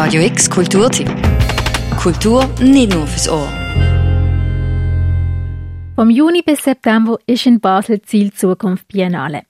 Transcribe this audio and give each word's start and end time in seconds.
Radio 0.00 0.22
X 0.22 0.48
Kulturtipp. 0.48 1.10
Kultur 2.00 2.48
nicht 2.60 2.94
nur 2.94 3.04
fürs 3.04 3.28
Ohr. 3.28 3.48
Vom 5.96 6.08
Juni 6.08 6.40
bis 6.40 6.62
September 6.62 7.18
ist 7.26 7.46
in 7.46 7.58
Basel 7.58 8.00
Ziel 8.02 8.32
Zukunft 8.32 8.86
Biennale. 8.86 9.42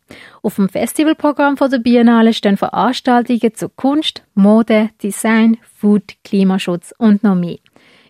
Auf 0.42 0.54
dem 0.54 0.71
Festivalprogramm 0.71 1.56
der 1.56 1.79
Biennale 1.80 2.32
stehen 2.32 2.56
Veranstaltungen 2.56 3.54
zu 3.54 3.69
Kunst, 3.69 4.22
Mode, 4.34 4.88
Design, 5.03 5.58
Food, 5.76 6.14
Klimaschutz 6.25 6.95
und 6.96 7.23
noch 7.23 7.35
mehr. 7.35 7.59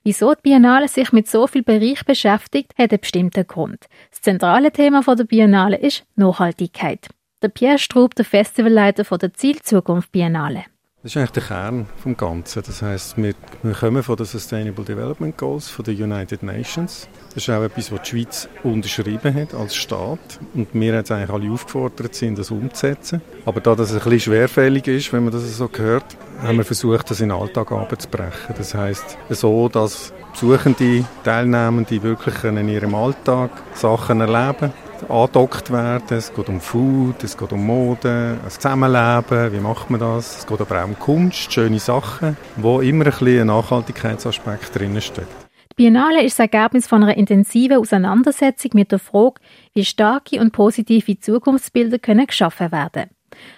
Wieso 0.04 0.32
die 0.32 0.42
Biennale 0.42 0.86
sich 0.86 1.10
mit 1.10 1.26
so 1.26 1.48
viel 1.48 1.64
Bereich 1.64 2.04
beschäftigt, 2.04 2.72
hat 2.78 2.92
einen 2.92 3.00
bestimmten 3.00 3.48
Grund. 3.48 3.86
Das 4.12 4.22
zentrale 4.22 4.70
Thema 4.70 5.02
der 5.02 5.24
Biennale 5.24 5.76
ist 5.76 6.04
Nachhaltigkeit. 6.14 7.08
Der 7.42 7.48
Pierre 7.48 7.78
Strub, 7.78 8.14
der 8.14 8.24
Festivalleiter 8.24 9.18
der 9.18 9.34
Ziel 9.34 9.60
Zukunft 9.60 10.12
Biennale. 10.12 10.66
Das 11.00 11.12
ist 11.12 11.16
eigentlich 11.16 11.30
der 11.30 11.42
Kern 11.44 11.86
des 12.04 12.16
Ganzen. 12.16 12.60
Das 12.66 12.82
heißt, 12.82 13.16
wir, 13.18 13.32
wir 13.62 13.72
kommen 13.72 14.02
von 14.02 14.16
den 14.16 14.26
Sustainable 14.26 14.84
Development 14.84 15.38
Goals 15.38 15.68
von 15.68 15.84
den 15.84 16.02
United 16.02 16.42
Nations. 16.42 17.08
Das 17.28 17.44
ist 17.44 17.50
auch 17.50 17.62
etwas, 17.62 17.92
was 17.92 18.02
die 18.02 18.08
Schweiz 18.08 18.48
unterschrieben 18.64 19.32
hat 19.32 19.54
als 19.54 19.76
Staat. 19.76 20.40
Und 20.54 20.74
wir 20.74 20.96
haben 20.96 21.06
eigentlich 21.08 21.30
alle 21.30 21.52
aufgefordert, 21.52 22.16
sind, 22.16 22.36
das 22.36 22.50
umzusetzen. 22.50 23.22
Aber 23.46 23.60
da 23.60 23.76
das 23.76 23.92
ein 23.92 24.00
bisschen 24.00 24.18
schwerfällig 24.18 24.88
ist, 24.88 25.12
wenn 25.12 25.22
man 25.22 25.32
das 25.32 25.56
so 25.56 25.70
hört, 25.72 26.16
haben 26.42 26.56
wir 26.56 26.64
versucht, 26.64 27.08
das 27.12 27.20
in 27.20 27.28
den 27.28 27.38
Alltag 27.38 27.70
abzubrechen. 27.70 28.56
Das 28.56 28.74
heißt, 28.74 29.18
so, 29.30 29.68
dass 29.68 30.12
Besuchende, 30.32 31.04
Teilnehmende 31.22 32.02
wirklich 32.02 32.42
in 32.42 32.68
ihrem 32.68 32.96
Alltag 32.96 33.50
Sachen 33.72 34.20
erleben 34.20 34.72
angedockt 35.08 35.70
werden. 35.70 36.18
Es 36.18 36.32
geht 36.32 36.48
um 36.48 36.60
Food, 36.60 37.22
es 37.24 37.36
geht 37.36 37.52
um 37.52 37.66
Mode, 37.66 38.38
das 38.44 38.58
Zusammenleben, 38.58 39.52
wie 39.52 39.60
macht 39.60 39.90
man 39.90 40.00
das. 40.00 40.38
Es 40.38 40.46
geht 40.46 40.60
aber 40.60 40.82
auch 40.82 40.88
um 40.88 40.98
Kunst, 40.98 41.52
schöne 41.52 41.78
Sachen, 41.78 42.36
wo 42.56 42.80
immer 42.80 43.06
ein, 43.06 43.10
bisschen 43.10 43.40
ein 43.40 43.46
Nachhaltigkeitsaspekt 43.48 44.78
drinsteht. 44.78 45.26
Die 45.72 45.76
Biennale 45.76 46.24
ist 46.24 46.38
das 46.38 46.50
Ergebnis 46.50 46.86
von 46.86 47.02
einer 47.02 47.16
intensiven 47.16 47.78
Auseinandersetzung 47.78 48.72
mit 48.74 48.90
der 48.90 48.98
Frage, 48.98 49.40
wie 49.74 49.84
starke 49.84 50.40
und 50.40 50.52
positive 50.52 51.20
Zukunftsbilder 51.20 51.98
können 51.98 52.26
geschaffen 52.26 52.72
werden 52.72 53.10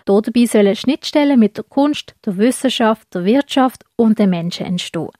Dabei 0.04 0.46
sollen 0.46 0.76
Schnittstellen 0.76 1.38
mit 1.38 1.56
der 1.56 1.64
Kunst, 1.64 2.14
der 2.24 2.36
Wissenschaft, 2.36 3.14
der 3.14 3.24
Wirtschaft 3.24 3.84
und 3.96 4.18
den 4.18 4.30
Menschen 4.30 4.66
entstehen. 4.66 5.10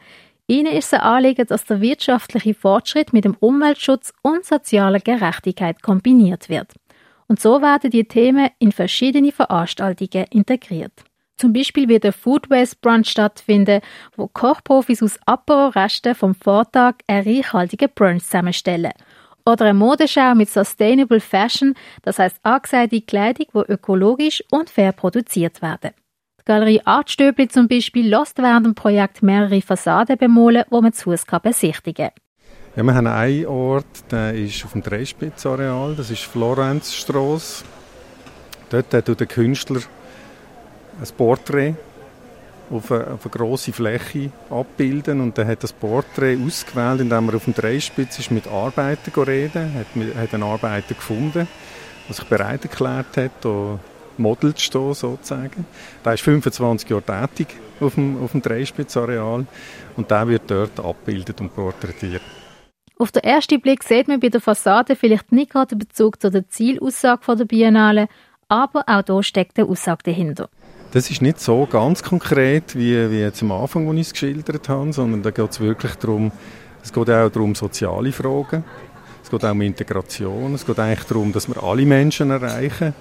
Ihnen 0.50 0.72
ist 0.72 0.86
es 0.86 0.94
ein 0.94 1.00
Anliegen, 1.02 1.46
dass 1.46 1.64
der 1.64 1.80
wirtschaftliche 1.80 2.54
Fortschritt 2.54 3.12
mit 3.12 3.24
dem 3.24 3.36
Umweltschutz 3.38 4.12
und 4.22 4.44
sozialer 4.44 4.98
Gerechtigkeit 4.98 5.80
kombiniert 5.80 6.48
wird. 6.48 6.72
Und 7.28 7.38
so 7.38 7.62
werden 7.62 7.92
die 7.92 8.02
Themen 8.02 8.50
in 8.58 8.72
verschiedene 8.72 9.30
Veranstaltungen 9.30 10.26
integriert. 10.32 11.04
Zum 11.36 11.52
Beispiel 11.52 11.88
wird 11.88 12.02
der 12.02 12.12
Food 12.12 12.50
Waste 12.50 12.78
Brunch 12.80 13.10
stattfinden, 13.10 13.80
wo 14.16 14.26
Kochprofis 14.26 15.04
aus 15.04 15.20
Apero-Resten 15.24 16.16
vom 16.16 16.34
Vortag 16.34 16.94
einen 17.06 17.28
reichhaltigen 17.28 17.88
Brunch 17.94 18.24
zusammenstellen. 18.24 18.92
Oder 19.46 19.66
eine 19.66 19.74
Modeschau 19.74 20.34
mit 20.34 20.50
Sustainable 20.50 21.20
Fashion, 21.20 21.74
das 22.02 22.18
heißt 22.18 22.40
angesagte 22.42 23.00
Kleidung, 23.02 23.46
die 23.54 23.72
ökologisch 23.72 24.42
und 24.50 24.68
fair 24.68 24.90
produziert 24.90 25.62
werden. 25.62 25.92
Die 26.50 26.54
Galerie 26.54 26.80
Artstöbli 26.84 27.46
zum 27.46 27.68
Beispiel 27.68 28.08
lässt 28.08 28.38
während 28.38 28.66
dem 28.66 28.74
Projekt 28.74 29.22
mehrere 29.22 29.62
Fassaden 29.62 30.18
bemalen, 30.18 30.64
die 30.68 30.80
man 30.80 30.92
zu 30.92 31.12
Hause 31.12 31.24
besichtigen 31.40 32.08
kann. 32.08 32.74
Ja, 32.74 32.82
wir 32.82 32.92
haben 32.92 33.06
einen 33.06 33.46
Ort, 33.46 34.10
der 34.10 34.34
ist 34.34 34.64
auf 34.64 34.72
dem 34.72 34.82
Dreispitzareal, 34.82 35.94
das 35.94 36.10
ist 36.10 36.24
Florenzstrasse. 36.24 37.64
Dort 38.68 38.92
hat 38.92 39.06
der 39.06 39.26
Künstler 39.28 39.78
ein 41.00 41.08
Porträt 41.16 41.76
auf 42.68 42.90
eine, 42.90 43.12
auf 43.12 43.24
eine 43.24 43.30
grosse 43.30 43.72
Fläche 43.72 44.32
abbilden 44.50 45.20
und 45.20 45.38
er 45.38 45.46
hat 45.46 45.62
das 45.62 45.72
Porträt 45.72 46.36
ausgewählt, 46.44 47.00
indem 47.00 47.28
er 47.28 47.36
auf 47.36 47.44
dem 47.44 47.54
Dreispitz 47.54 48.18
ist 48.18 48.32
mit 48.32 48.48
Arbeitern 48.48 49.22
reden, 49.22 49.72
hat, 49.72 50.16
hat 50.20 50.34
einen 50.34 50.42
Arbeiter 50.42 50.94
gefunden, 50.94 51.46
der 52.08 52.14
sich 52.14 52.24
bereit 52.24 52.64
erklärt 52.64 53.16
hat, 53.16 53.44
Model 54.20 54.54
zu 54.54 54.64
stehen, 54.64 54.94
sozusagen. 54.94 55.66
Der 56.04 56.14
ist 56.14 56.22
25 56.22 56.88
Jahre 56.88 57.02
tätig 57.02 57.48
auf 57.80 57.94
dem, 57.94 58.22
auf 58.22 58.32
dem 58.32 58.42
Dreispitzareal 58.42 59.46
und 59.96 60.10
der 60.10 60.28
wird 60.28 60.42
dort 60.50 60.78
abgebildet 60.78 61.40
und 61.40 61.54
porträtiert. 61.54 62.22
Auf 62.98 63.12
den 63.12 63.22
ersten 63.22 63.60
Blick 63.60 63.82
sieht 63.82 64.08
man 64.08 64.20
bei 64.20 64.28
der 64.28 64.42
Fassade 64.42 64.94
vielleicht 64.94 65.32
nicht 65.32 65.52
gerade 65.52 65.68
den 65.68 65.78
Bezug 65.78 66.20
zu 66.20 66.30
der 66.30 66.48
Zielaussage 66.48 67.34
der 67.34 67.44
Biennale, 67.46 68.08
aber 68.48 68.84
auch 68.86 69.02
hier 69.06 69.22
steckt 69.22 69.58
eine 69.58 69.68
Aussage 69.68 70.02
dahinter. 70.04 70.50
Das 70.92 71.10
ist 71.10 71.22
nicht 71.22 71.40
so 71.40 71.66
ganz 71.66 72.02
konkret, 72.02 72.76
wie, 72.76 73.10
wie 73.10 73.20
jetzt 73.20 73.42
am 73.42 73.52
Anfang, 73.52 73.88
als 73.88 73.96
ich 73.96 74.06
es 74.08 74.12
geschildert 74.12 74.68
habe, 74.68 74.92
sondern 74.92 75.22
da 75.22 75.30
geht 75.30 75.50
es 75.50 75.60
wirklich 75.60 75.94
darum, 75.94 76.32
es 76.82 76.92
geht 76.92 77.08
auch 77.08 77.30
darum 77.30 77.54
soziale 77.54 78.12
Fragen, 78.12 78.64
es 79.22 79.30
geht 79.30 79.44
auch 79.44 79.52
um 79.52 79.60
Integration, 79.62 80.54
es 80.54 80.66
geht 80.66 80.78
eigentlich 80.78 81.06
darum, 81.06 81.32
dass 81.32 81.48
wir 81.48 81.62
alle 81.62 81.86
Menschen 81.86 82.30
erreichen 82.30 82.92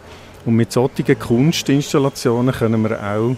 und 0.45 0.55
mit 0.55 0.71
solchen 0.71 1.19
Kunstinstallationen 1.19 2.53
können 2.53 2.83
wir 2.83 3.01
auch 3.01 3.35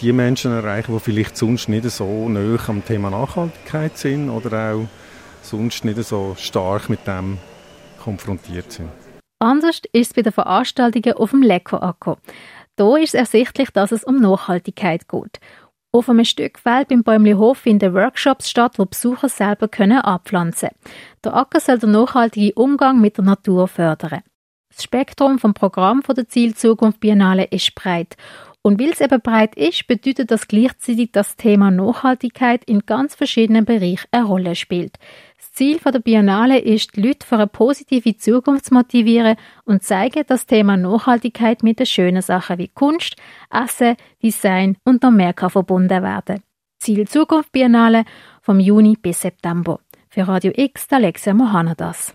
die 0.00 0.12
Menschen 0.12 0.52
erreichen, 0.52 0.92
die 0.92 1.00
vielleicht 1.00 1.36
sonst 1.36 1.68
nicht 1.68 1.88
so 1.90 2.28
nah 2.28 2.58
am 2.66 2.84
Thema 2.84 3.10
Nachhaltigkeit 3.10 3.96
sind 3.96 4.30
oder 4.30 4.74
auch 4.74 4.86
sonst 5.42 5.84
nicht 5.84 6.02
so 6.02 6.34
stark 6.38 6.88
mit 6.88 7.06
dem 7.06 7.38
konfrontiert 8.02 8.72
sind. 8.72 8.90
Anders 9.38 9.82
ist 9.92 10.08
es 10.08 10.14
bei 10.14 10.22
den 10.22 10.32
Veranstaltungen 10.32 11.16
auf 11.16 11.30
dem 11.30 11.42
Leko-Akko. 11.42 12.18
Hier 12.78 12.98
ist 12.98 13.14
es 13.14 13.14
ersichtlich, 13.14 13.70
dass 13.70 13.92
es 13.92 14.04
um 14.04 14.20
Nachhaltigkeit 14.20 15.08
geht. 15.08 15.40
Auf 15.92 16.08
einem 16.08 16.24
Stück 16.24 16.58
Feld 16.58 16.88
beim 16.88 17.04
Bäumlihof 17.04 17.58
finden 17.58 17.94
Workshops 17.94 18.50
statt, 18.50 18.78
wo 18.78 18.84
Besucher 18.84 19.28
selber 19.28 19.68
können 19.68 19.98
abpflanzen 19.98 20.70
können. 20.70 20.94
Der 21.24 21.36
Acker 21.36 21.60
soll 21.60 21.78
den 21.78 21.92
nachhaltigen 21.92 22.52
Umgang 22.56 23.00
mit 23.00 23.16
der 23.16 23.24
Natur 23.24 23.68
fördern. 23.68 24.22
Das 24.74 24.82
Spektrum 24.84 25.38
vom 25.38 25.54
Programm 25.54 26.02
der 26.16 26.28
Ziel 26.28 26.54
Zukunft 26.54 27.00
Biennale 27.00 27.44
ist 27.44 27.74
breit. 27.74 28.16
Und 28.62 28.80
weil 28.80 28.90
es 28.90 29.00
eben 29.00 29.20
breit 29.20 29.54
ist, 29.56 29.86
bedeutet 29.86 30.30
das 30.30 30.48
gleichzeitig, 30.48 31.12
dass 31.12 31.28
das 31.28 31.36
Thema 31.36 31.70
Nachhaltigkeit 31.70 32.64
in 32.64 32.86
ganz 32.86 33.14
verschiedenen 33.14 33.66
Bereichen 33.66 34.08
eine 34.10 34.24
Rolle 34.24 34.56
spielt. 34.56 34.96
Das 35.36 35.52
Ziel 35.52 35.78
der 35.78 35.98
Biennale 35.98 36.58
ist, 36.58 36.96
die 36.96 37.02
Leute 37.02 37.26
für 37.26 37.36
eine 37.36 37.46
positive 37.46 38.16
Zukunft 38.16 38.66
zu 38.66 38.74
motivieren 38.74 39.36
und 39.64 39.82
zeigen, 39.82 40.24
dass 40.26 40.40
das 40.40 40.46
Thema 40.46 40.76
Nachhaltigkeit 40.76 41.62
mit 41.62 41.78
den 41.78 41.86
schönen 41.86 42.22
Sachen 42.22 42.58
wie 42.58 42.68
Kunst, 42.68 43.16
Essen, 43.50 43.96
Design 44.22 44.76
und 44.84 45.02
noch 45.02 45.10
mehr 45.10 45.34
kann 45.34 45.50
verbunden 45.50 46.02
werden. 46.02 46.42
Ziel 46.78 47.06
Zukunft 47.06 47.52
Biennale 47.52 48.04
vom 48.40 48.58
Juni 48.58 48.96
bis 49.00 49.20
September. 49.20 49.78
Für 50.08 50.26
Radio 50.26 50.52
X, 50.56 50.86
Alexia 50.90 51.34
Mohanadas. 51.34 52.14